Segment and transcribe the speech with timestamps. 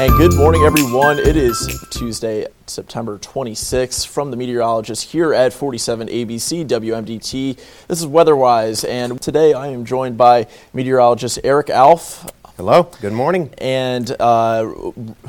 [0.00, 1.18] And good morning, everyone.
[1.18, 7.56] It is Tuesday, September 26th, from the meteorologist here at 47 ABC WMDT.
[7.86, 12.30] This is Weatherwise, and today I am joined by meteorologist Erich Ahlf.
[12.56, 13.52] Hello, good morning.
[13.58, 14.72] And uh,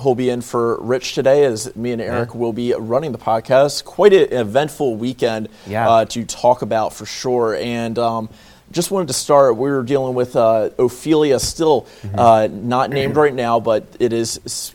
[0.02, 2.38] he'll be in for Rich today as me and Erich Yeah.
[2.40, 3.84] will be running the podcast.
[3.84, 5.90] Quite an eventful weekend Yeah.
[5.90, 7.56] uh, to talk about for sure.
[7.58, 8.30] And um,
[8.72, 12.20] just wanted to start, we were dealing with uh, Ophelia, still Mm-hmm.
[12.20, 14.74] uh, not named right now, but it is s-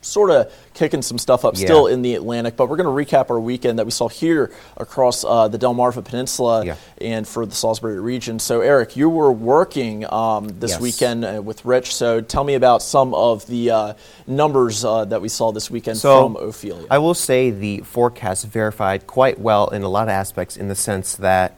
[0.00, 1.66] sort of kicking some stuff up Yeah.
[1.66, 2.56] still in the Atlantic.
[2.56, 6.04] But we're going to recap our weekend that we saw here across uh, the Delmarva
[6.04, 6.76] Peninsula Yeah.
[7.00, 8.38] and for the Salisbury region.
[8.38, 10.80] So, Erich, you were working um, this Yes.
[10.80, 11.94] weekend uh, with Rich.
[11.94, 13.94] So, tell me about some of the uh,
[14.26, 16.86] numbers uh, that we saw this weekend So, from Ophelia.
[16.90, 20.76] I will say the forecast verified quite well in a lot of aspects in the
[20.76, 21.56] sense that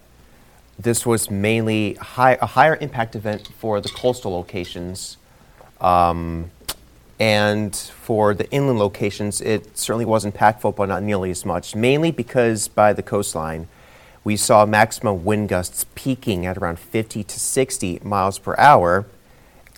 [0.83, 5.17] this was mainly high, a higher impact event for the coastal locations.
[5.81, 6.51] Um,
[7.19, 12.11] and for the inland locations, it certainly was impactful, but not nearly as much, mainly
[12.11, 13.69] because by the coastline,
[14.25, 19.07] we saw maximum wind gusts peaking at around 50 to 60 miles per hour,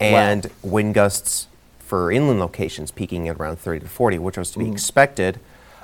[0.00, 4.58] and wind gusts for inland locations peaking at around 30 to 40, which was to
[4.58, 5.38] be expected.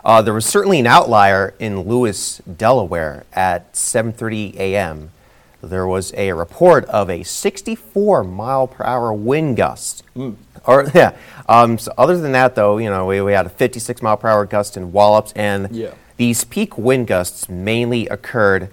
[0.04, 5.10] Uh, there was certainly an outlier in Lewes, Delaware, at 7:30 a.m.
[5.60, 10.04] There was a report of a 64 mile per hour wind gust.
[10.66, 11.16] Or yeah.
[11.48, 14.28] Um, so other than that, though, you know, we, we had a 56 mile per
[14.28, 15.90] hour gust in Wallops, and Yeah.
[16.16, 18.68] these peak wind gusts mainly occurred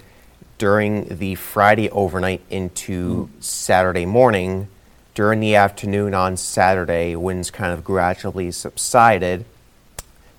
[0.57, 4.67] during the Friday overnight into Saturday morning.
[5.15, 9.45] During the afternoon on Saturday, winds kind of gradually subsided.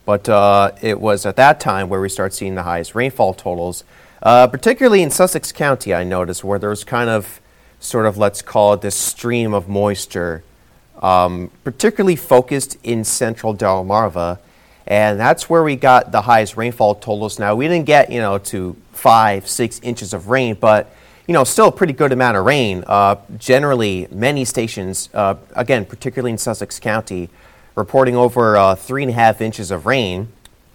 [0.07, 3.85] But uh, it was at that time where we start seeing the highest rainfall totals,
[4.23, 7.41] uh, particularly in Sussex County, I noticed, where there was kind of,
[7.81, 10.45] sort of, let's call it this stream of moisture,
[11.03, 14.39] um, particularly focused in central Delmarva.
[14.87, 17.41] And that's where we got the highest rainfall totals.
[17.41, 20.89] Now, we didn't get, you know, to five, six inches of rain, but,
[21.27, 22.85] you know, still a pretty good amount of rain.
[22.87, 27.29] Uh, generally, many stations, uh, again, particularly in Sussex County,
[27.81, 30.29] reporting over uh, three and a half inches of rain.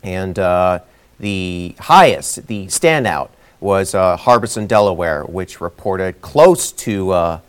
[0.03, 0.79] And uh,
[1.19, 3.29] the highest, the standout,
[3.59, 7.39] was uh, Harbeson, Delaware, which reported close to uh,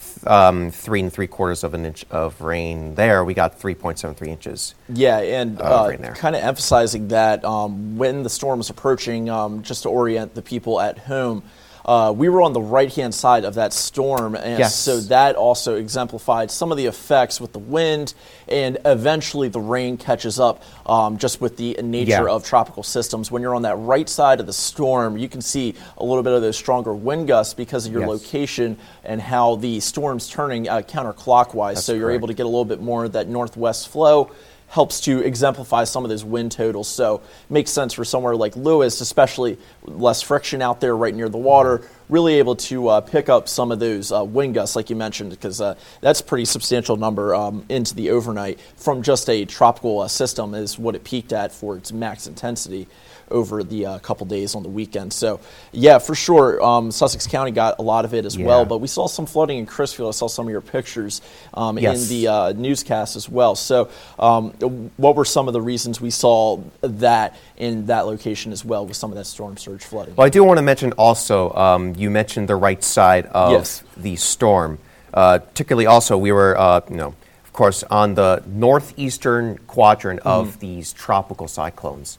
[0.00, 3.22] th- um, three and three quarters of an inch of rain there.
[3.24, 4.74] We got 3.73 inches.
[4.88, 9.82] Yeah, and Uh, kind of emphasizing that um, when the storm was approaching, um, just
[9.82, 11.42] to orient the people at home,
[11.90, 14.76] uh, we were on the right hand side of that storm, and Yes.
[14.76, 18.14] so that also exemplified some of the effects with the wind,
[18.46, 22.32] and eventually the rain catches up um, just with the nature Yeah.
[22.34, 23.32] of tropical systems.
[23.32, 26.32] When you're on that right side of the storm, you can see a little bit
[26.32, 28.08] of those stronger wind gusts because of your Yes.
[28.10, 31.74] location and how the storm's turning uh, counterclockwise.
[31.74, 32.18] That's so you're correct.
[32.20, 34.30] able to get a little bit more of that northwest flow
[34.70, 36.88] helps to exemplify some of those wind totals.
[36.88, 41.38] So makes sense for somewhere like Lewes, especially less friction out there right near the
[41.38, 44.96] water, really able to uh, pick up some of those uh, wind gusts, like you
[44.96, 49.44] mentioned, because uh, that's a pretty substantial number um, into the overnight from just a
[49.44, 52.86] tropical uh, system is what it peaked at for its max intensity
[53.30, 55.12] over the uh, couple days on the weekend.
[55.12, 55.40] So,
[55.72, 58.64] yeah, for sure, um, Sussex County got a lot of it as well.
[58.64, 60.08] But we saw some flooding in Crisfield.
[60.08, 61.20] I saw some of your pictures
[61.54, 63.54] um, in the uh, newscast as well.
[63.54, 63.88] So,
[64.18, 64.50] um,
[64.96, 68.96] what were some of the reasons we saw that in that location as well with
[68.96, 70.14] some of that storm surge flooding?
[70.16, 73.82] Well, I do want to mention also, um, you mentioned the right side of Yes.
[73.96, 74.78] the storm.
[75.12, 77.14] Uh, particularly, also, we were, uh, you know,
[77.44, 80.60] of course, on the northeastern quadrant of Mm-hmm.
[80.60, 82.16] these tropical cyclones.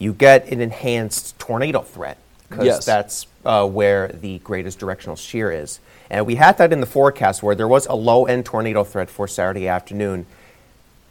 [0.00, 2.16] You get an enhanced tornado threat
[2.48, 2.84] because Yes.
[2.84, 5.78] that's uh, where the greatest directional shear is.
[6.10, 9.08] And we had that in the forecast where there was a low end tornado threat
[9.08, 10.26] for Saturday afternoon.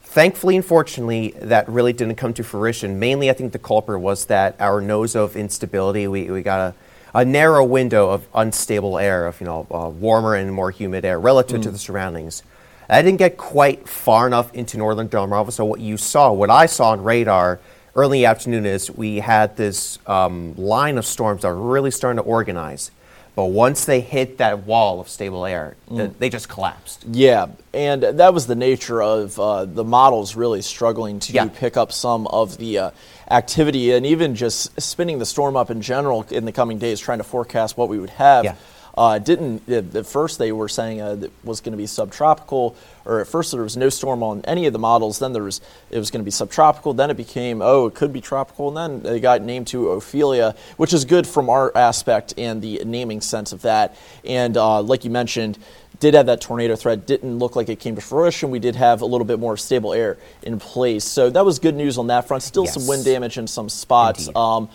[0.03, 2.97] Thankfully, unfortunately, that really didn't come to fruition.
[2.99, 6.73] Mainly, I think the culprit was that our nose of instability, we, we got
[7.13, 11.05] a, a narrow window of unstable air, of you know, uh, warmer and more humid
[11.05, 12.41] air relative to the surroundings.
[12.89, 16.65] I didn't get quite far enough into northern Delmarva, so what you saw, what I
[16.65, 17.59] saw on radar
[17.99, 22.23] early afternoon is we had this um, line of storms that were really starting to
[22.23, 22.91] organize.
[23.35, 27.05] But once they hit that wall of stable air, th- they just collapsed.
[27.09, 31.47] Yeah, and that was the nature of uh, the models really struggling to Yeah.
[31.47, 32.91] pick up some of the uh,
[33.31, 37.19] activity and even just spinning the storm up in general in the coming days, trying
[37.19, 38.43] to forecast what we would have.
[38.45, 38.55] Yeah.
[38.99, 42.75] Uh, didn't at first they were saying uh, it was going to be subtropical,
[43.05, 45.19] or at first there was no storm on any of the models.
[45.19, 46.93] Then there was it was going to be subtropical.
[46.93, 50.53] Then it became oh it could be tropical, and then they got named to Ophelia,
[50.75, 53.95] which is good from our aspect and the naming sense of that.
[54.25, 55.59] And uh, like you mentioned,
[56.01, 57.07] did have that tornado threat.
[57.07, 58.51] Didn't look like it came to fruition.
[58.51, 61.75] We did have a little bit more stable air in place, so that was good
[61.75, 62.43] news on that front.
[62.43, 64.27] Still some wind damage in some spots.
[64.35, 64.67] Um,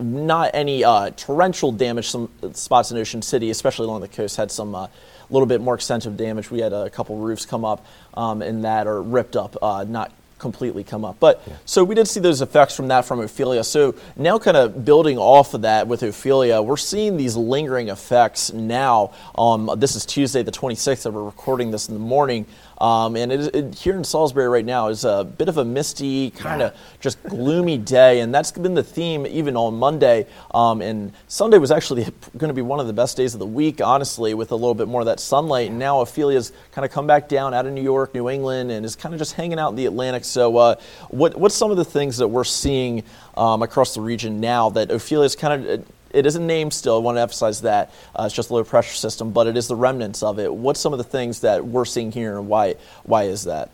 [0.00, 2.08] not any uh, torrential damage.
[2.08, 4.90] Some spots in Ocean City, especially along the coast, had some a
[5.30, 6.50] little bit more extensive damage.
[6.50, 10.12] We had a couple roofs come up um, and that are ripped up, uh, not
[10.38, 11.20] completely come up.
[11.20, 13.62] But so we did see those effects from that from Ophelia.
[13.62, 18.52] So now, kind of building off of that with Ophelia, we're seeing these lingering effects
[18.52, 19.12] now.
[19.36, 22.46] Um, this is Tuesday, the 26th, that we're recording this in the morning.
[22.80, 26.30] Um, and it, it, here in Salisbury right now is a bit of a misty,
[26.30, 30.26] kind of just gloomy day, and that's been the theme even on Monday.
[30.52, 32.04] Um, and Sunday was actually
[32.38, 34.74] going to be one of the best days of the week, honestly, with a little
[34.74, 35.68] bit more of that sunlight.
[35.68, 38.86] And now Ophelia's kind of come back down out of New York, New England, and
[38.86, 40.24] is kind of just hanging out in the Atlantic.
[40.24, 40.76] So, uh,
[41.08, 43.04] what, what's some of the things that we're seeing
[43.36, 46.96] um, across the region now that Ophelia's kind of it isn't name still.
[46.96, 47.92] I want to emphasize that.
[48.14, 50.52] Uh, it's just a low pressure system, but it is the remnants of it.
[50.52, 52.74] What's some of the things that we're seeing here and why,
[53.04, 53.70] why is that?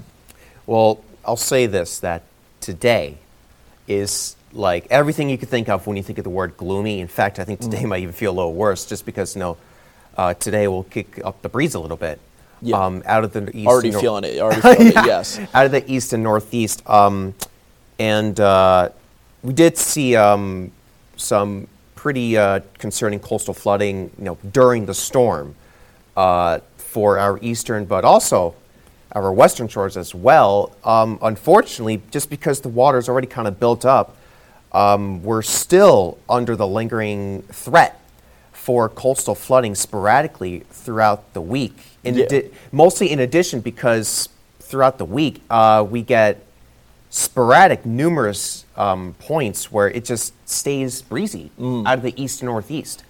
[0.67, 2.23] Well, I'll say this that
[2.61, 3.19] today
[3.89, 7.01] is like everything you could think of when you think of the word gloomy.
[7.01, 7.89] In fact, I think today Mm-hmm.
[7.89, 9.57] might even feel a little worse just because, you know,
[10.17, 12.19] uh, today will kick up the breeze a little bit.
[12.63, 12.83] Yeah.
[12.83, 13.67] Um, out of the east.
[13.67, 14.39] Already nor- feeling it.
[14.41, 15.03] Already feeling Yeah.
[15.03, 15.39] it, yes.
[15.53, 16.89] Out of the east and northeast.
[16.89, 17.35] Um,
[17.99, 18.89] and uh,
[19.43, 20.73] we did see um,
[21.17, 21.69] some
[22.07, 25.57] pretty uh, concerning coastal flooding, you know, during the storm
[26.17, 28.55] uh, for our eastern, but also
[29.11, 30.71] our western shores as well.
[30.85, 34.17] Um, unfortunately, just because the water is already kind of built up,
[34.71, 38.01] um, we're still under the lingering threat
[38.53, 41.77] for coastal flooding sporadically throughout the week.
[42.05, 42.27] In Yeah.
[42.27, 44.29] addi- mostly in addition, because
[44.61, 46.46] throughout the week uh, we get
[47.11, 51.87] sporadic, numerous um, points where it just stays breezy Mm.
[51.87, 53.03] out of the east and northeast.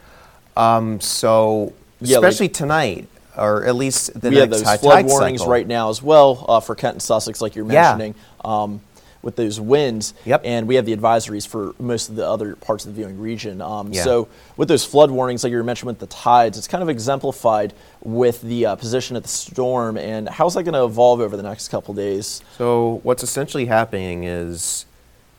[0.57, 4.95] Um, so, Yeah, like- especially tonight, or at least the we have those high flood
[4.95, 5.53] tide warnings cycle.
[5.53, 7.95] right now as well uh, for Kent and Sussex, like you're Yeah.
[7.97, 8.15] mentioning,
[8.45, 8.81] um,
[9.23, 10.15] with those winds.
[10.25, 10.43] Yep.
[10.45, 13.61] And we have the advisories for most of the other parts of the viewing region.
[13.61, 14.05] Um, Yeah.
[14.05, 16.89] So with those flood warnings, like you were mentioning with the tides, it's kind of
[16.89, 17.73] exemplified
[18.03, 19.97] with the uh, position of the storm.
[19.97, 22.43] And how's that going to evolve over the next couple days?
[22.57, 24.87] So, what's essentially happening is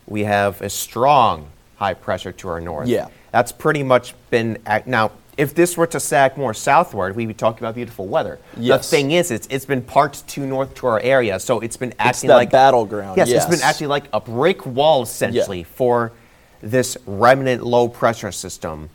[0.06, 2.88] we have a strong high pressure to our north.
[2.88, 3.08] Yeah.
[3.30, 4.58] That's pretty much been.
[4.66, 8.40] Act- now, if this were to sag more southward, we'd be talking about beautiful weather.
[8.56, 8.90] Yes.
[8.90, 11.90] The thing is, it's, it's been parked too north to our area, so it's been
[11.90, 12.50] It's acting that like.
[12.50, 13.16] battleground.
[13.16, 13.62] Yes, it's been yes.
[13.62, 16.12] acting like a brick wall essentially for
[16.60, 18.90] this remnant low pressure system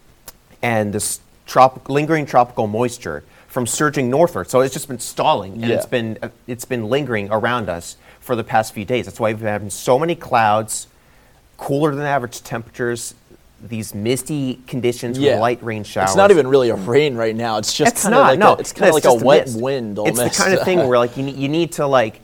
[0.61, 4.49] and this trop- lingering tropical moisture from surging northward.
[4.49, 5.75] So it's just been stalling and Yeah.
[5.75, 9.05] it's been uh, it's been lingering around us for the past few days.
[9.05, 10.87] That's why we've been having so many clouds,
[11.55, 13.15] cooler than average temperatures,
[13.67, 16.11] these misty conditions with light rain showers.
[16.11, 17.57] It's not even really a rain right now.
[17.57, 19.59] It's just It's kind of like no, a, it's kind of like a wet mist.
[19.61, 19.97] wind.
[19.99, 20.39] It's the almost.
[20.39, 22.21] kind of thing where like you need, you need to like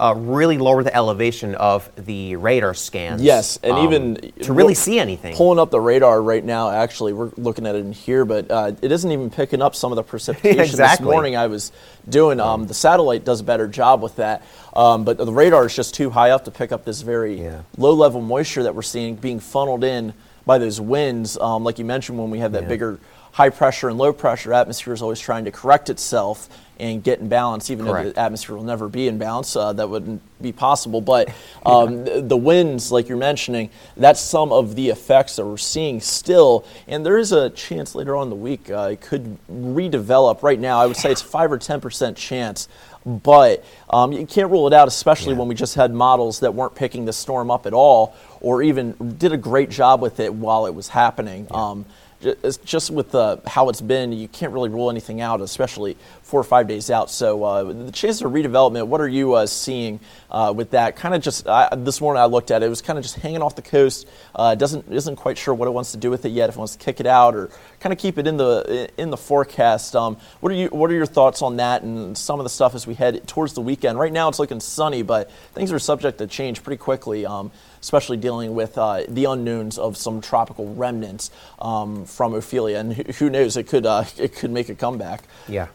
[0.00, 3.20] uh, really lower the elevation of the radar scans.
[3.22, 5.36] Yes, and um, even to really see anything.
[5.36, 8.72] Pulling up the radar right now, actually, we're looking at it in here, but uh,
[8.80, 11.04] it isn't even picking up some of the precipitation Exactly.
[11.04, 11.36] this morning.
[11.36, 11.70] I was
[12.08, 12.40] doing.
[12.40, 14.42] Um, the satellite does a better job with that,
[14.74, 17.60] um, but the radar is just too high up to pick up this very Yeah.
[17.76, 20.14] low level moisture that we're seeing being funneled in
[20.46, 21.36] by those winds.
[21.38, 22.68] Um, like you mentioned, when we have that Yeah.
[22.68, 22.98] bigger
[23.32, 26.48] high pressure and low pressure atmosphere is always trying to correct itself
[26.80, 29.54] and get in balance, even though the atmosphere will never be in balance.
[29.54, 31.00] Uh, that wouldn't be possible.
[31.02, 31.28] But
[31.64, 33.68] um, th- the winds, like you're mentioning,
[33.98, 36.64] that's some of the effects that we're seeing still.
[36.88, 40.42] And there is a chance later on in the week uh, it could redevelop.
[40.42, 42.66] Right now, I would say it's five or ten percent chance.
[43.06, 45.38] But um, you can't rule it out, especially Yeah.
[45.40, 49.16] when we just had models that weren't picking the storm up at all, or even
[49.18, 51.46] did a great job with it while it was happening.
[51.50, 51.84] Um,
[52.20, 55.96] ju- it's just with uh, how it's been, you can't really rule anything out, especially
[56.22, 57.10] four or five days out.
[57.10, 60.96] So uh, the chances of redevelopment, what are you uh, seeing uh, with that?
[60.96, 63.16] Kind of just I, this morning I looked at it, it was kind of just
[63.16, 64.06] hanging off the coast.
[64.34, 66.48] Uh, doesn't isn't quite sure what it wants to do with it yet.
[66.48, 69.10] If it wants to kick it out or kind of keep it in the in
[69.10, 69.96] the forecast.
[69.96, 72.74] Um, what are you What are your thoughts on that and some of the stuff
[72.74, 73.98] as we head towards the weekend?
[73.98, 77.26] Right now it's looking sunny, but things are subject to change pretty quickly.
[77.26, 82.92] Um, especially dealing with uh, the unknowns of some tropical remnants um, from Ophelia, and
[82.92, 85.22] who, who knows, it could uh, it could make a comeback.
[85.48, 85.68] Yeah.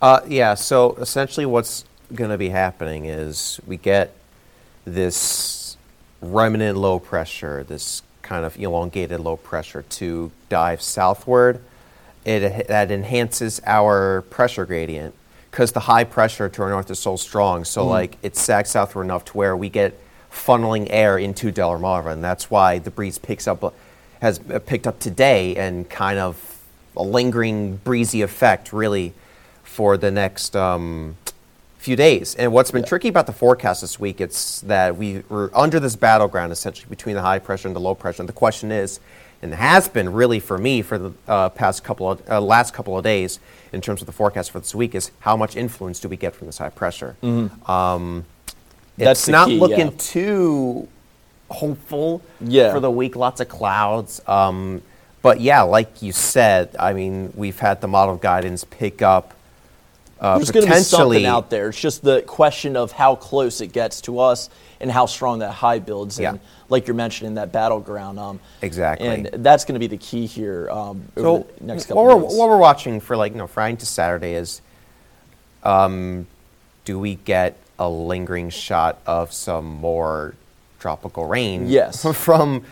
[0.00, 4.12] Uh, yeah, so essentially what's going to be happening is we get
[4.84, 5.76] this
[6.20, 11.60] remnant low pressure, this kind of elongated low pressure to dive southward.
[12.24, 15.14] It, that enhances our pressure gradient
[15.50, 17.64] because the high pressure to our north is so strong.
[17.64, 19.98] So, like, it sags southward enough to where we get
[20.32, 23.74] funneling air into Delmarva, and that's why the breeze picks up,
[24.20, 26.58] has picked up today, and kind of
[26.96, 29.12] a lingering breezy effect really
[29.62, 31.16] for the next um,
[31.78, 32.34] few days.
[32.34, 32.88] And what's been Yeah.
[32.88, 37.14] tricky about the forecast this week, it's that we were under this battleground essentially between
[37.14, 38.22] the high pressure and the low pressure.
[38.22, 39.00] And the question is,
[39.40, 42.96] and has been really for me for the uh, past couple of uh, last couple
[42.96, 43.40] of days
[43.72, 46.32] in terms of the forecast for this week is how much influence do we get
[46.34, 47.16] from this high pressure?
[47.22, 48.20] Um, Mm-hmm.
[49.04, 49.98] That's it's not key, looking yeah.
[49.98, 50.88] too
[51.50, 52.72] hopeful Yeah.
[52.72, 53.16] for the week.
[53.16, 54.20] Lots of clouds.
[54.26, 54.82] Um,
[55.22, 59.34] but yeah, like you said, I mean, we've had the model guidance pick up
[60.22, 61.70] uh, There's going to be something out there.
[61.70, 65.50] It's just the question of how close it gets to us and how strong that
[65.50, 66.16] high builds.
[66.16, 66.30] Yeah.
[66.30, 68.20] And like you're mentioning, that battleground.
[68.20, 69.08] Um, Exactly.
[69.08, 72.14] And that's going to be the key here um, over So the next couple what
[72.14, 74.60] of we're, what we're watching for like you know Friday to Saturday is,
[75.64, 76.28] um,
[76.84, 80.34] do we get a lingering shot of some more
[80.78, 81.68] tropical rain?
[81.68, 82.04] Yes.
[82.24, 82.64] from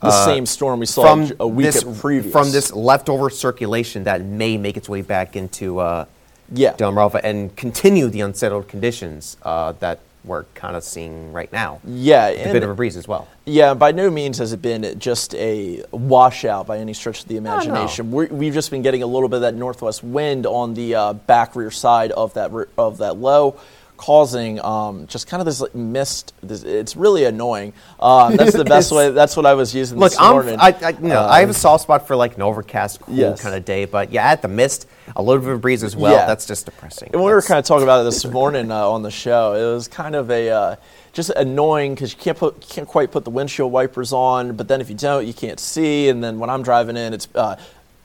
[0.00, 4.22] the uh, same storm we saw from a week this, from this leftover circulation that
[4.22, 6.06] may make its way back into uh,
[6.52, 6.72] Yeah.
[6.72, 11.80] Delmarva and continue the unsettled conditions uh, that we're kind of seeing right now.
[11.84, 13.26] Yeah, a bit of a breeze as well.
[13.46, 17.40] Yeah, by no means has it been just a washout by any stretch of the
[17.40, 17.52] no.
[17.52, 18.10] imagination.
[18.10, 21.12] We're, we've just been getting a little bit of that northwest wind on the uh,
[21.14, 23.58] back rear side of that of that low,
[24.00, 26.32] causing um, just kind of this like, mist.
[26.42, 27.74] This, it's really annoying.
[28.00, 29.10] Um, that's the best way.
[29.10, 30.56] That's what I was using Look, this I'm, morning.
[30.58, 33.14] I, I, you know, I have a Um, soft spot for like an overcast, cool
[33.14, 33.42] Yes.
[33.42, 36.14] kind of day, but yeah, at the mist, a little bit of breeze as well.
[36.14, 36.24] Yeah.
[36.26, 37.10] That's just depressing.
[37.12, 39.52] And we were kind of talking about it this morning uh, on the show.
[39.52, 40.76] It was kind of a uh,
[41.12, 44.80] just annoying because you can't put can't quite put the windshield wipers on, but then
[44.80, 46.08] if you don't, you can't see.
[46.08, 47.56] And then when I'm driving in, it's uh,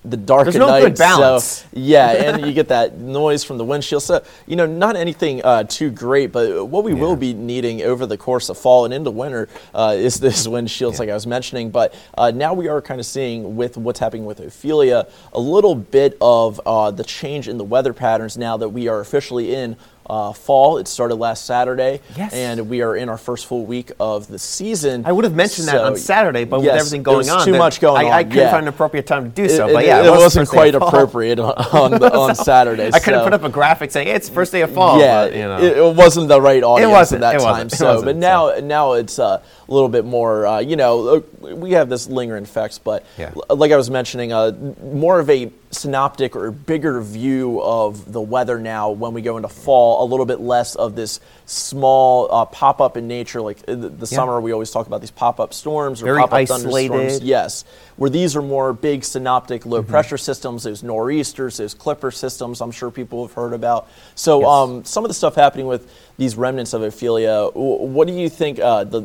[0.10, 0.82] the dark There's at no night.
[0.82, 1.44] good balance.
[1.44, 4.04] So, yeah, and you get that noise from the windshield.
[4.04, 8.06] So you know, not anything uh, too great, but what we will be needing over
[8.06, 11.00] the course of fall and into winter uh, is this windshields, Yeah.
[11.00, 11.72] like I was mentioning.
[11.72, 15.76] But uh, now we are kind of seeing with what's happening with Ophelia a little
[15.76, 19.76] bit of uh, the change in the weather patterns now that we are officially in.
[20.08, 20.78] Uh, fall.
[20.78, 22.32] It started last Saturday, Yes.
[22.32, 25.04] and we are in our first full week of the season.
[25.04, 27.58] I would have mentioned that on Saturday, but yes, with everything going was on, too
[27.58, 28.14] much going I, on.
[28.14, 28.52] I couldn't yeah.
[28.52, 29.68] find an appropriate time to do so.
[29.68, 32.92] it- but yeah, it, it, was wasn't day quite appropriate on the, on Saturday.
[32.94, 35.00] I couldn't so- put up a graphic saying it's first day of fall.
[35.00, 35.58] yeah, but, you know.
[35.58, 37.52] it, it wasn't the right audience wasn't, at that it time.
[37.54, 38.60] wasn't, So, but wasn't, now so.
[38.62, 40.46] now it's uh, a little bit more.
[40.46, 41.22] Uh, you know, uh,
[41.56, 43.32] we have this lingering effects, but Yeah.
[43.50, 44.52] like I was mentioning, uh,
[44.84, 49.50] more of a synoptic or bigger view of the weather now when we go into
[49.50, 50.04] fall.
[50.04, 53.90] A little bit less of this small uh, pop up in nature, like uh, the,
[53.90, 54.18] the Yeah.
[54.18, 54.40] summer.
[54.40, 57.20] We always talk about these pop up storms or pop up thunderstorms.
[57.24, 57.66] Yes,
[57.98, 59.70] where these are more big synoptic Mm-hmm.
[59.70, 62.62] low pressure systems, those nor'easters, those clipper systems.
[62.62, 63.88] I'm sure people have heard about.
[64.16, 64.50] So Yes.
[64.50, 67.48] um, some of the stuff happening with these remnants of Ophelia.
[67.54, 69.04] What do you think uh, the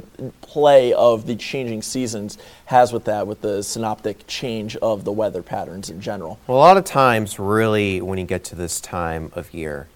[0.54, 5.42] play of the changing seasons has with that, with the synoptic change of the weather
[5.42, 6.38] patterns in general?
[6.48, 9.86] Well, a lot of times, really, when you get to this time of year,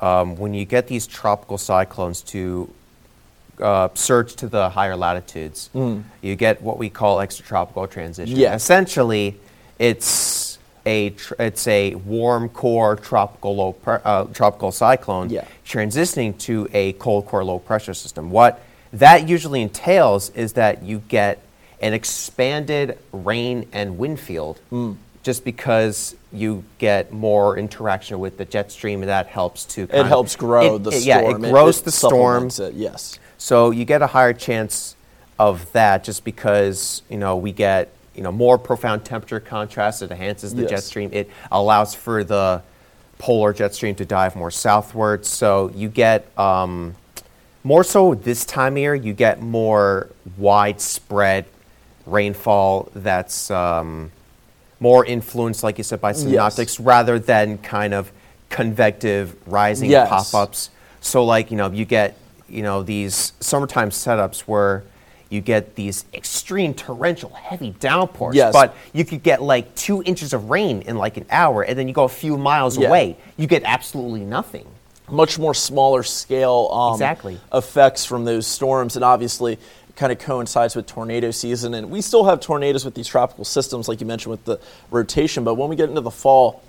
[0.00, 2.70] um, when you get these tropical cyclones to
[3.60, 5.70] uh, surge to the higher latitudes,
[6.22, 8.36] you get what we call extratropical transition.
[8.36, 8.54] Yeah.
[8.54, 9.36] Essentially,
[9.78, 15.44] it's a tr- it's a warm core tropical low pre- uh, tropical cyclone Yeah.
[15.66, 18.30] transitioning to a cold core low pressure system.
[18.30, 18.60] What
[18.98, 21.40] that usually entails is that you get
[21.80, 24.60] an expanded rain and wind field
[25.22, 29.90] just because you get more interaction with the jet stream and that helps to It
[29.90, 31.42] of- helps grow it- the it- storm.
[31.42, 32.46] Yeah, it grows the storm.
[32.46, 33.18] It, yes.
[33.38, 34.94] So you get a higher chance
[35.38, 40.00] of that just because you know we get you know more profound temperature contrast.
[40.00, 41.10] It enhances the jet stream.
[41.12, 42.62] It allows for the
[43.18, 45.28] polar jet stream to dive more southwards.
[45.28, 46.94] So you get um,
[47.66, 48.94] more so this time of year.
[48.94, 50.08] You get more
[50.38, 51.46] widespread
[52.06, 54.12] rainfall that's um,
[54.78, 58.12] more influenced, like you said, by synoptics rather than kind of
[58.50, 60.08] convective rising Yes.
[60.08, 60.70] pop-ups.
[61.00, 62.16] So like you know you get
[62.48, 64.84] you know these summertime setups where
[65.28, 68.52] you get these extreme torrential heavy downpours, Yes.
[68.52, 71.88] but you could get like two inches of rain in like an hour, and then
[71.88, 72.86] you go a few miles Yeah.
[72.88, 74.66] away, you get absolutely nothing.
[75.10, 77.40] Much more smaller scale um, Exactly.
[77.52, 79.58] effects from those storms, and obviously
[79.96, 81.74] kind of coincides with tornado season.
[81.74, 84.60] And we still have tornadoes with these tropical systems, like you mentioned with the
[84.90, 85.42] rotation.
[85.44, 86.62] But when we get into the fall,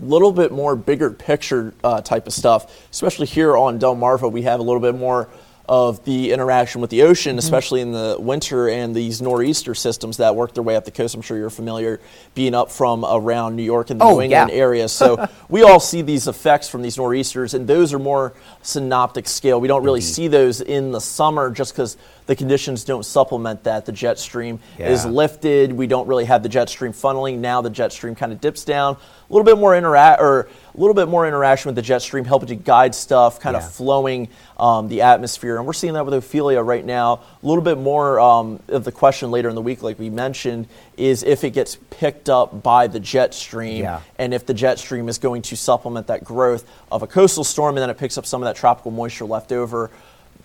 [0.00, 4.42] a little bit more bigger picture uh, type of stuff, especially here on Delmarva, we
[4.42, 5.28] have a little bit more
[5.66, 7.38] of the interaction with the ocean, mm-hmm.
[7.38, 11.14] especially in the winter, and these nor'easter systems that work their way up the coast.
[11.14, 12.00] I'm sure you're familiar
[12.34, 14.56] being up from around New York and the Oh, New England yeah.
[14.56, 14.88] area.
[14.88, 19.60] So we all see these effects from these nor'easters, and those are more synoptic scale.
[19.60, 20.14] We don't really mm-hmm.
[20.14, 23.84] see those in the summer just because the conditions don't supplement that.
[23.84, 25.72] The jet stream is lifted.
[25.72, 27.38] We don't really have the jet stream funneling.
[27.38, 28.94] Now the jet stream kind of dips down.
[28.96, 30.40] A little bit more interact or
[30.74, 33.64] a little bit more interaction with the jet stream, helping to guide stuff, kind Yeah.
[33.66, 34.28] of flowing
[34.58, 35.56] um, the atmosphere.
[35.56, 37.20] And we're seeing that with Ophelia right now.
[37.42, 40.66] A little bit more um, of the question later in the week, like we mentioned,
[40.96, 44.00] is if it gets picked up by the jet stream Yeah.
[44.18, 47.76] and if the jet stream is going to supplement that growth of a coastal storm
[47.76, 49.90] and then it picks up some of that tropical moisture left over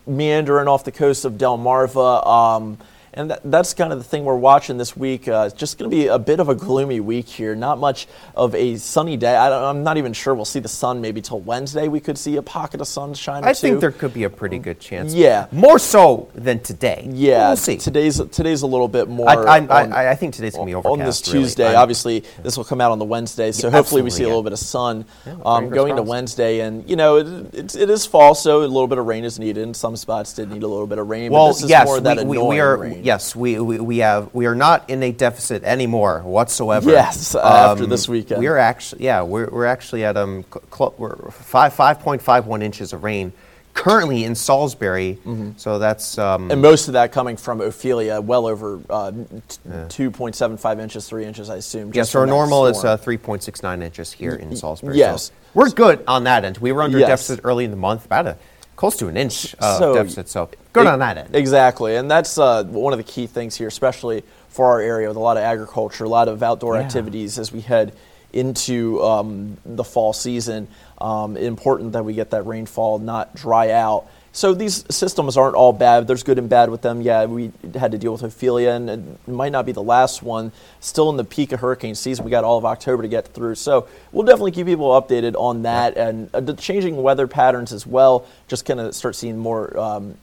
[0.10, 2.26] meandering off the coast of Delmarva.
[2.26, 2.78] Um,
[3.14, 5.28] and that, that's kind of the thing we're watching this week.
[5.28, 7.56] Uh, it's just going to be a bit of a gloomy week here.
[7.56, 9.36] Not much of a sunny day.
[9.36, 11.88] I don't, I'm not even sure we'll see the sun maybe till Wednesday.
[11.88, 13.44] We could see a pocket of sunshine.
[13.44, 15.14] I think there could be a pretty good chance.
[15.14, 15.48] Yeah.
[15.52, 17.08] More so than today.
[17.12, 17.78] Yeah, We'll see.
[17.78, 19.30] today's today's a little bit more.
[19.30, 21.00] I, I, on- I, I think today's going to be overcast.
[21.00, 21.46] on this really.
[21.46, 21.68] Tuesday.
[21.68, 24.26] I'm- Obviously, this will come out on the Wednesday, so Yeah, hopefully we see absolutely,
[24.26, 26.04] a little bit of sun Yeah, um, going to.
[26.10, 26.60] Wednesday.
[26.62, 29.38] And you know, it, it's, it is fall, so a little bit of rain is
[29.40, 29.64] needed.
[29.64, 31.32] In some spots, did need a little bit of rain.
[31.32, 32.78] Well, but this is yes, more that we, we, we are.
[32.78, 32.99] rain.
[33.04, 34.34] Yes, we, we, we have.
[34.34, 36.90] We are not in a deficit anymore whatsoever.
[36.92, 37.40] Yes, uh,
[37.72, 38.40] after this weekend.
[38.40, 39.04] we are actually.
[39.06, 43.04] Yeah, we're, we're actually at um, cl- we're five five point five one inches of
[43.04, 43.32] rain
[43.74, 45.18] currently in Salisbury.
[45.26, 45.52] Mm-hmm.
[45.58, 50.80] So that's um, And most of that coming from Ophelia, well over uh, t- 2.75
[50.82, 51.92] inches, 3 inches, I assume.
[51.94, 54.98] Yes, our normal is uh, 3.69 inches here in Salisbury.
[54.98, 55.26] yes.
[55.28, 56.58] So we're good on that end.
[56.58, 57.08] We were under Yes.
[57.10, 58.38] deficit early in the month, about a
[58.80, 60.30] close to an inch of So- deficit.
[60.30, 61.36] So good E- on that end.
[61.36, 65.18] Exactly, and that's uh, one of the key things here, especially for our area with
[65.18, 66.84] a lot of agriculture, a lot of outdoor Yeah.
[66.84, 67.92] activities as we head
[68.32, 70.70] into um, the fall season.
[71.02, 74.06] Um, important that we get that rainfall not dry out.
[74.32, 76.08] So these systems aren't all bad.
[76.08, 77.02] There's good and bad with them.
[77.02, 80.52] Yeah, we had to deal with Ophelia, and it might not be the last one.
[80.80, 83.56] Still in the peak of hurricane season, we got all of October to get through.
[83.56, 87.88] So we'll definitely keep people updated on that and uh, the changing weather patterns as
[87.88, 88.28] well.
[88.48, 90.16] Just kind of start seeing more um,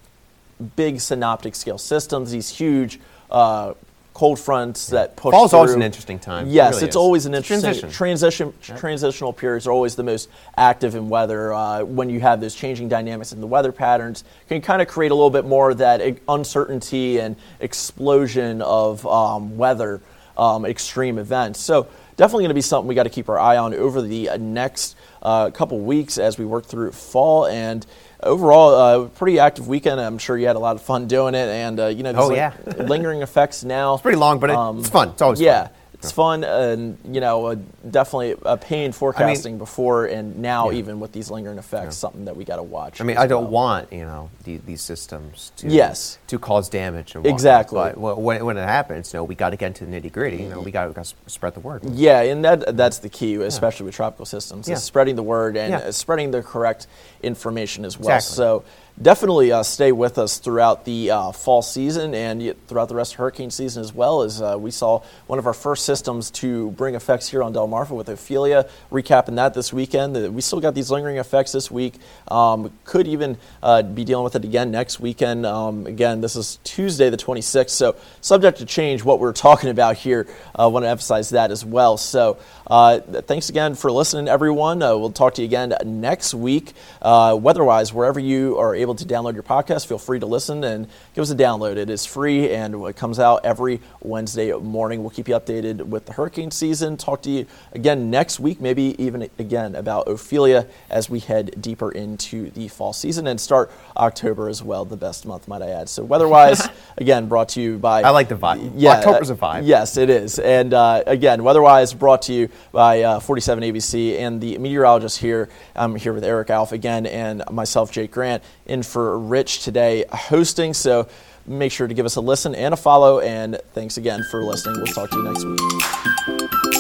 [0.76, 3.75] big synoptic scale systems, these huge uh,
[4.16, 5.80] cold fronts that push Fall's always through.
[5.80, 6.46] an interesting time.
[6.46, 6.96] It Yes, really it's is.
[6.96, 7.90] always an interesting transition.
[7.90, 8.54] transition.
[8.78, 11.52] Transitional periods are always the most active in weather.
[11.52, 15.10] Uh, when you have those changing dynamics in the weather patterns, can kind of create
[15.12, 20.00] a little bit more of that uncertainty and explosion of um, weather,
[20.38, 21.60] um, extreme events.
[21.60, 21.86] So
[22.17, 24.38] definitely going to be something we got to keep our eye on over the uh,
[24.38, 27.84] next uh, couple weeks as we work through fall and.
[28.23, 30.00] Overall, uh, pretty active weekend.
[30.00, 32.30] I'm sure you had a lot of fun doing it, and uh, you know, Oh,
[32.34, 32.54] yeah.
[32.78, 33.93] lingering effects now.
[33.95, 35.10] It's pretty long, but it- it's fun.
[35.10, 35.73] It's always yeah, fun.
[35.99, 37.56] It's fun, and you know, uh,
[37.91, 40.78] definitely a pain forecasting before and now, Yeah.
[40.78, 43.00] even with these lingering effects, something that we got to watch.
[43.00, 43.52] I mean, I don't well.
[43.52, 46.19] want you know the, these systems to Yes.
[46.28, 47.93] to cause damage and whatnot, Exactly.
[47.97, 50.39] But when, when it happens, you know, we got to get into the nitty gritty.
[50.43, 51.82] You know, we got to spread the word.
[51.91, 54.75] Yeah, and that that's the key, especially with tropical systems, Yeah.
[54.75, 55.91] is spreading the word and Yeah.
[55.91, 56.87] spreading the correct
[57.23, 58.15] information as well.
[58.17, 58.37] Exactly.
[58.37, 58.65] So
[59.00, 63.19] definitely uh, stay with us throughout the uh, fall season and throughout the rest of
[63.19, 64.23] hurricane season as well.
[64.23, 67.91] As uh, we saw one of our first systems to bring effects here on Delmarva
[67.91, 70.17] with Ophelia, recapping that this weekend.
[70.17, 71.95] Uh, We still got these lingering effects this week.
[72.28, 75.45] Um, could even uh, be dealing with it again next weekend.
[75.45, 79.97] Um, again, this is Tuesday the 26th, so subject to change what we're talking about
[79.97, 80.26] here.
[80.54, 81.97] I want to emphasize that as well.
[81.99, 84.82] So uh, thanks again for listening, everyone.
[84.82, 86.73] Uh, we'll talk to you again next week.
[87.02, 90.86] Uh, weather-wise, wherever you are able to download your podcast, feel free to listen and
[91.14, 91.76] give us a download.
[91.76, 95.00] It is free and it comes out every Wednesday morning.
[95.00, 96.96] We'll keep you updated with the hurricane season.
[96.96, 101.90] Talk to you again next week, maybe even again about Ophelia as we head deeper
[101.90, 105.88] into the fall season and start October as well, the best month, might I add.
[105.88, 108.02] So weather-wise, again, brought to you by...
[108.02, 108.72] I like the vibe.
[108.76, 109.62] Yeah, October's a vibe.
[109.64, 110.38] Yes, it is.
[110.38, 115.49] And uh, again, weather-wise, brought to you by uh, 47 ABC and the meteorologist here.
[115.75, 118.42] I'm here with Erich Ahlf again, and myself, Jake Grant,
[118.76, 120.75] in for Rich today hosting.
[120.75, 121.08] So
[121.47, 123.21] make sure to give us a listen and a follow.
[123.21, 124.76] And thanks again for listening.
[124.76, 126.75] We'll talk to you next week.